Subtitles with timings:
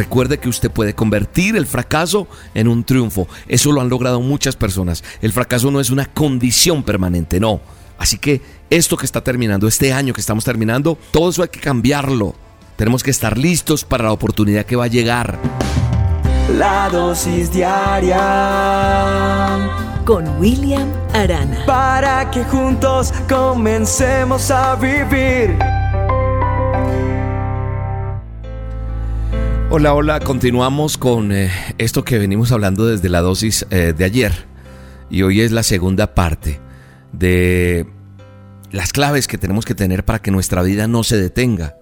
[0.00, 3.28] Recuerde que usted puede convertir el fracaso en un triunfo.
[3.48, 5.04] Eso lo han logrado muchas personas.
[5.20, 7.60] El fracaso no es una condición permanente, no.
[7.98, 8.40] Así que
[8.70, 12.34] esto que está terminando, este año que estamos terminando, todo eso hay que cambiarlo.
[12.76, 15.38] Tenemos que estar listos para la oportunidad que va a llegar.
[16.56, 18.16] La dosis diaria
[20.06, 21.66] con William Arana.
[21.66, 25.58] Para que juntos comencemos a vivir.
[29.72, 31.48] Hola, hola, continuamos con eh,
[31.78, 34.32] esto que venimos hablando desde la dosis eh, de ayer.
[35.10, 36.58] Y hoy es la segunda parte
[37.12, 37.86] de
[38.72, 41.76] las claves que tenemos que tener para que nuestra vida no se detenga.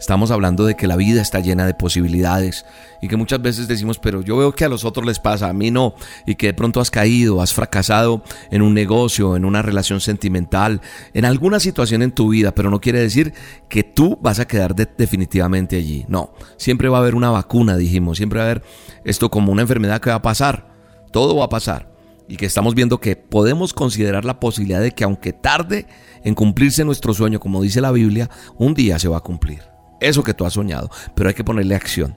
[0.00, 2.64] Estamos hablando de que la vida está llena de posibilidades
[3.02, 5.52] y que muchas veces decimos, pero yo veo que a los otros les pasa, a
[5.52, 5.94] mí no,
[6.26, 10.80] y que de pronto has caído, has fracasado en un negocio, en una relación sentimental,
[11.12, 13.34] en alguna situación en tu vida, pero no quiere decir
[13.68, 16.06] que tú vas a quedar definitivamente allí.
[16.08, 18.62] No, siempre va a haber una vacuna, dijimos, siempre va a haber
[19.04, 20.72] esto como una enfermedad que va a pasar,
[21.12, 21.92] todo va a pasar
[22.26, 25.86] y que estamos viendo que podemos considerar la posibilidad de que aunque tarde
[26.24, 29.69] en cumplirse nuestro sueño, como dice la Biblia, un día se va a cumplir
[30.00, 32.16] eso que tú has soñado, pero hay que ponerle acción.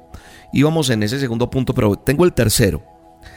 [0.51, 2.83] Íbamos en ese segundo punto, pero tengo el tercero.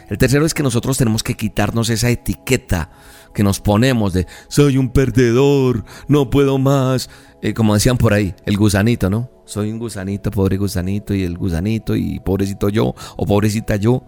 [0.09, 2.91] El tercero es que nosotros tenemos que quitarnos esa etiqueta
[3.35, 7.11] que nos ponemos de soy un perdedor, no puedo más.
[7.43, 9.31] Eh, como decían por ahí, el gusanito, ¿no?
[9.45, 14.05] Soy un gusanito, pobre gusanito, y el gusanito, y pobrecito yo, o pobrecita yo.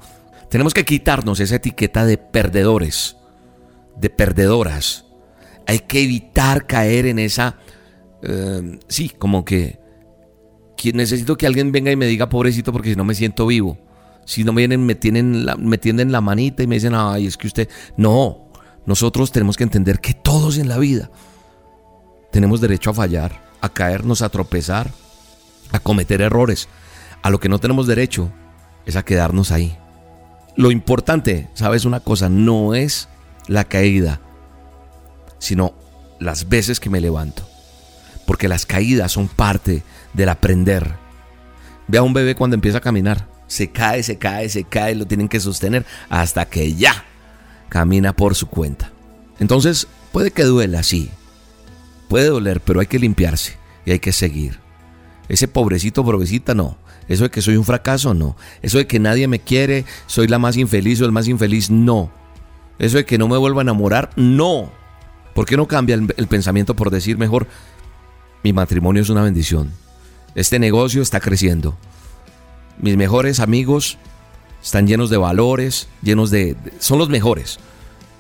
[0.49, 3.17] Tenemos que quitarnos esa etiqueta de perdedores,
[3.97, 5.05] de perdedoras.
[5.67, 7.57] Hay que evitar caer en esa,
[8.23, 9.78] eh, sí, como que
[10.95, 13.79] necesito que alguien venga y me diga pobrecito porque si no me siento vivo.
[14.25, 17.37] Si no me vienen, me, tienen me tienden la manita y me dicen, ay, es
[17.37, 17.69] que usted...
[17.97, 18.49] No,
[18.85, 21.11] nosotros tenemos que entender que todos en la vida
[22.31, 24.91] tenemos derecho a fallar, a caernos, a tropezar,
[25.73, 26.69] a cometer errores.
[27.23, 28.31] A lo que no tenemos derecho
[28.87, 29.77] es a quedarnos ahí.
[30.57, 33.09] Lo importante, sabes una cosa, no es
[33.47, 34.21] la caída,
[35.39, 35.75] sino
[36.19, 37.49] las veces que me levanto.
[38.29, 40.97] Porque las caídas son parte del aprender.
[41.87, 43.27] Ve a un bebé cuando empieza a caminar.
[43.47, 47.07] Se cae, se cae, se cae, lo tienen que sostener hasta que ya
[47.71, 48.93] camina por su cuenta.
[49.41, 51.11] Entonces, puede que duela, sí.
[52.11, 53.57] Puede doler, pero hay que limpiarse
[53.87, 54.59] y hay que seguir.
[55.31, 56.77] Ese pobrecito, pobrecita, no.
[57.09, 58.37] Eso de que soy un fracaso, no.
[58.61, 62.11] Eso de que nadie me quiere, soy la más infeliz o el más infeliz, no.
[62.79, 64.71] Eso de que no me vuelvo a enamorar, no.
[65.35, 67.47] ¿Por qué no cambia el, el pensamiento por decir mejor,
[68.43, 69.73] mi matrimonio es una bendición?
[70.35, 71.77] Este negocio está creciendo.
[72.81, 73.99] Mis mejores amigos
[74.63, 77.59] están llenos de valores, llenos de, son los mejores.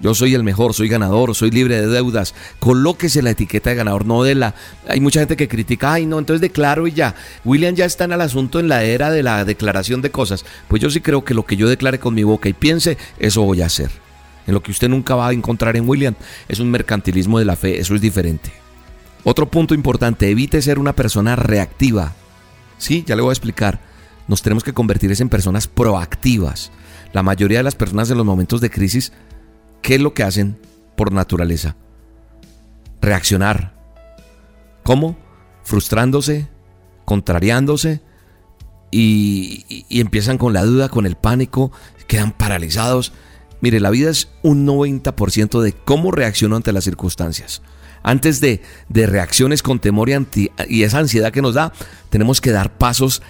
[0.01, 2.35] Yo soy el mejor, soy ganador, soy libre de deudas.
[2.61, 4.55] Colóquese la etiqueta de ganador, no de la.
[4.89, 7.17] Hay mucha gente que critica, ay, no, entonces declaro y ya.
[7.45, 10.45] William ya está en el asunto en la era de la declaración de cosas.
[10.69, 13.43] Pues yo sí creo que lo que yo declare con mi boca y piense, eso
[13.43, 13.91] voy a hacer.
[14.47, 16.15] En lo que usted nunca va a encontrar en William
[16.49, 18.53] es un mercantilismo de la fe, eso es diferente.
[19.25, 22.15] Otro punto importante, evite ser una persona reactiva.
[22.79, 23.81] Sí, ya le voy a explicar.
[24.29, 26.71] Nos tenemos que convertir en personas proactivas.
[27.13, 29.13] La mayoría de las personas en los momentos de crisis,
[29.83, 30.59] ¿qué es lo que hacen
[30.97, 31.77] por naturaleza?
[33.01, 33.75] Reaccionar.
[34.85, 35.19] ¿Cómo?
[35.65, 36.49] Frustrándose,
[37.05, 38.01] contrariándose
[38.91, 41.73] y, y empiezan con la duda, con el pánico,
[42.07, 43.13] quedan paralizados.
[43.61, 47.63] Mire, la vida es un 90% de cómo reacciono ante las circunstancias
[48.03, 48.61] antes de,
[48.91, 51.73] reacciones con temor y, y, esa ansiedad que nos da,
[52.11, 53.23] tenemos que dar pasos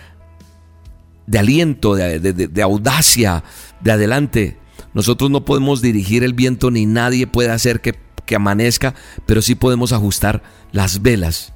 [1.26, 3.44] de aliento, de, audacia,
[3.80, 4.56] de adelante.
[4.94, 8.94] Nosotros no podemos dirigir el viento ni nadie puede hacer que, que amanezca,
[9.26, 10.42] pero sí podemos ajustar
[10.72, 11.52] las velas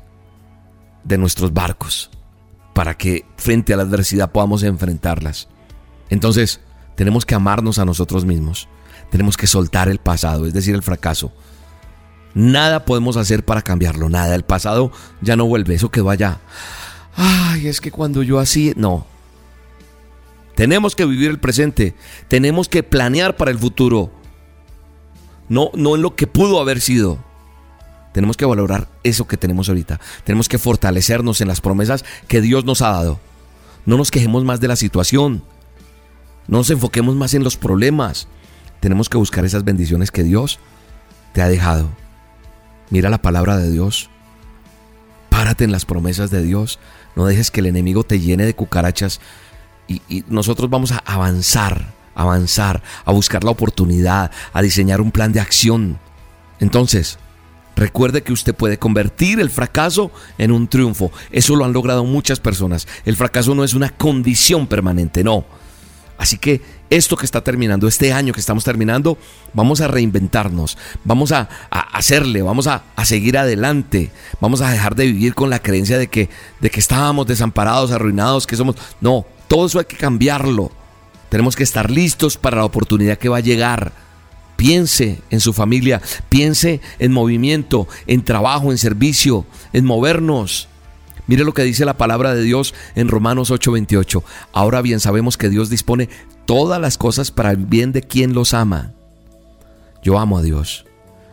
[1.04, 2.10] de nuestros barcos
[2.74, 5.48] para que frente a la adversidad podamos enfrentarlas.
[6.10, 6.60] Entonces,
[6.94, 8.68] tenemos que amarnos a nosotros mismos.
[9.10, 11.32] Tenemos que soltar el pasado, es decir, el fracaso.
[12.34, 14.34] Nada podemos hacer para cambiarlo, nada.
[14.34, 16.40] El pasado ya no vuelve, eso quedó allá.
[17.14, 19.06] Ay, es que cuando yo así, no.
[20.54, 21.94] Tenemos que vivir el presente,
[22.28, 24.10] tenemos que planear para el futuro.
[25.48, 27.18] No, no en lo que pudo haber sido.
[28.12, 29.98] Tenemos que valorar eso que tenemos ahorita.
[30.24, 33.20] Tenemos que fortalecernos en las promesas que Dios nos ha dado.
[33.86, 35.42] No nos quejemos más de la situación.
[36.46, 38.28] No nos enfoquemos más en los problemas.
[38.80, 40.58] Tenemos que buscar esas bendiciones que Dios
[41.32, 41.88] te ha dejado.
[42.92, 44.10] Mira la palabra de Dios.
[45.30, 46.78] Párate en las promesas de Dios.
[47.16, 49.18] No dejes que el enemigo te llene de cucarachas.
[49.88, 55.40] Y, nosotros vamos a avanzar, avanzar, a buscar la oportunidad, a diseñar un plan de
[55.40, 55.98] acción.
[56.60, 57.18] Entonces,
[57.74, 61.10] Recuerde que usted puede convertir el fracaso en un triunfo.
[61.30, 62.86] Eso lo han logrado muchas personas.
[63.06, 65.46] El fracaso no es una condición permanente, no.
[66.22, 69.18] Así que esto que está terminando, este año que estamos terminando,
[69.54, 75.34] vamos a reinventarnos, vamos a, hacerle, vamos a, seguir adelante, vamos a dejar de vivir
[75.34, 76.30] con la creencia de que,
[76.60, 78.76] de que estábamos desamparados, arruinados, que somos...
[79.00, 80.70] No, todo eso hay que cambiarlo.
[81.28, 83.90] Tenemos que estar listos para la oportunidad que va a llegar.
[84.54, 90.68] Piense en su familia, piense en movimiento, en trabajo, en servicio, en movernos.
[91.26, 94.24] Mire lo que dice la palabra de Dios en Romanos 8:28.
[94.52, 96.08] Ahora bien, sabemos que Dios dispone
[96.46, 98.92] todas las cosas para el bien de quien los ama.
[100.02, 100.84] Yo amo a Dios.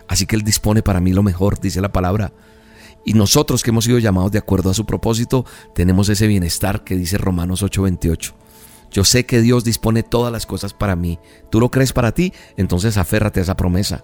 [0.08, 2.32] Así que Él dispone para mí lo mejor, dice la palabra.
[3.06, 6.96] Y nosotros que hemos sido llamados de acuerdo a su propósito, tenemos ese bienestar que
[6.96, 8.34] dice Romanos 8:28.
[8.92, 11.20] Yo sé que Dios dispone todas las cosas para mí.
[11.50, 12.34] ¿Tú lo crees para ti?
[12.58, 14.04] Entonces aférrate a esa promesa.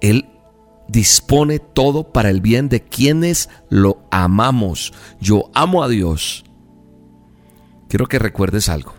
[0.00, 0.28] Él
[0.88, 4.92] dispone todo para el bien de quienes lo amamos.
[5.20, 6.44] Yo amo a Dios.
[7.88, 8.94] Quiero que recuerdes algo.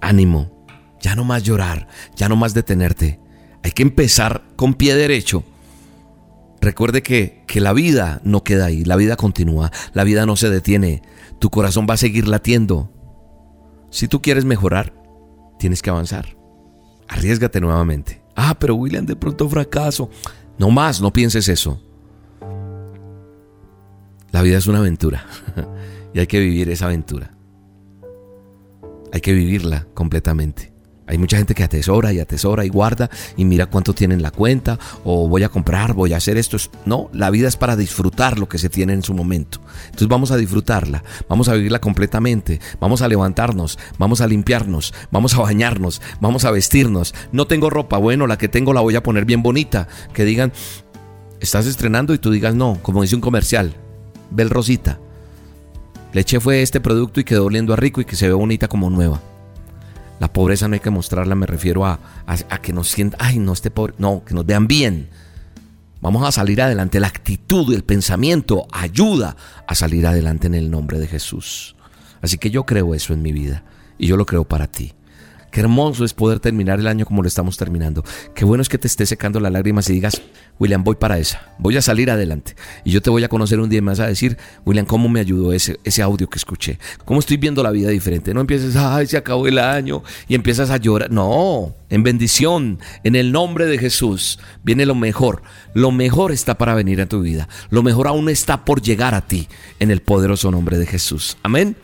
[0.00, 0.56] Ánimo.
[1.00, 1.86] Ya no más llorar,
[2.16, 3.20] ya no más detenerte.
[3.62, 5.44] Hay que empezar con pie derecho.
[6.60, 10.50] Recuerde que, que la vida no queda ahí, la vida continúa, la vida no se
[10.50, 11.02] detiene.
[11.38, 12.90] Tu corazón va a seguir latiendo,
[13.90, 14.92] si tú quieres mejorar,
[15.58, 16.36] tienes que avanzar.
[17.08, 18.17] Arriesgate nuevamente.
[18.40, 20.08] Ah, pero William, de pronto fracaso.
[20.58, 21.82] No más, no pienses eso.
[24.30, 25.26] La vida es una aventura
[26.14, 27.34] y hay que vivir esa aventura.
[29.12, 30.72] Hay que vivirla completamente.
[31.08, 34.30] Hay mucha gente que atesora y atesora y guarda y mira cuánto tiene en la
[34.30, 36.58] cuenta o voy a comprar, voy a hacer esto.
[36.84, 39.60] No, la vida es para disfrutar lo que se tiene en su momento.
[39.86, 45.34] Entonces vamos a disfrutarla, vamos a vivirla completamente, vamos a levantarnos, vamos a limpiarnos, vamos
[45.34, 47.14] a bañarnos, vamos a vestirnos.
[47.32, 49.88] No tengo ropa, bueno, la que tengo la voy a poner bien bonita.
[50.12, 50.52] Que digan,
[51.40, 53.74] estás estrenando y tú digas no, como dice un comercial,
[54.30, 54.98] Bel Rosita.
[56.12, 58.90] Leche fue este producto y quedó oliendo a rico y que se ve bonita como
[58.90, 59.22] nueva.
[60.18, 62.00] La pobreza no hay que mostrarla, me refiero a,
[62.62, 65.08] que nos sientan, ay, no esté pobre, no, que nos vean bien.
[66.00, 67.00] Vamos a salir adelante.
[67.00, 69.36] La actitud, el pensamiento ayuda
[69.66, 71.76] a salir adelante en el nombre de Jesús.
[72.20, 73.64] Así que yo creo eso en mi vida
[73.96, 74.92] y yo lo creo para ti.
[75.58, 78.04] Qué hermoso es poder terminar el año como lo estamos terminando.
[78.32, 80.22] Qué bueno es que te esté secando las lágrimas y digas,
[80.60, 82.54] William, voy para esa, voy a salir adelante.
[82.84, 85.52] Y yo te voy a conocer un día más a decir, William, ¿cómo me ayudó
[85.52, 86.78] ese, ese audio que escuché?
[87.04, 88.32] ¿Cómo estoy viendo la vida diferente?
[88.32, 91.10] No empieces, ay, se acabó el año y empiezas a llorar.
[91.10, 95.42] No, en bendición, en el nombre de Jesús, viene lo mejor.
[95.74, 97.48] Lo mejor está para venir a tu vida.
[97.70, 99.48] Lo mejor aún está por llegar a ti
[99.80, 101.36] en el poderoso nombre de Jesús.
[101.42, 101.74] Amén.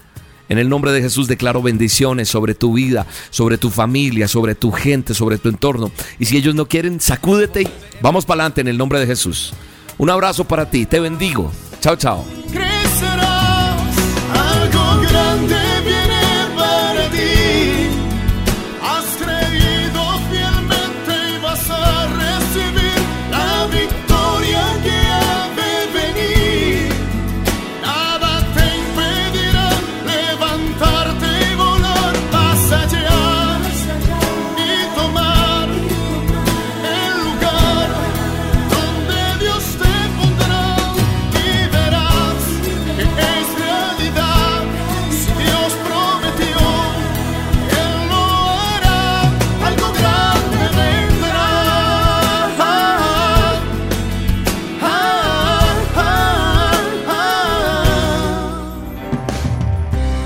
[0.48, 4.72] En el nombre de Jesús declaro bendiciones sobre tu vida, sobre tu familia, sobre tu
[4.72, 5.90] gente, sobre tu entorno.
[6.18, 7.66] Y si ellos no quieren, sacúdete
[8.02, 9.54] vamos para adelante en el nombre de Jesús.
[9.96, 11.50] Un abrazo para ti, te bendigo.
[11.80, 12.24] Chao, chao.